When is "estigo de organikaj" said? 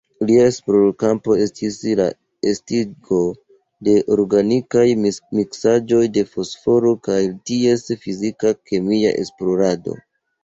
2.51-4.85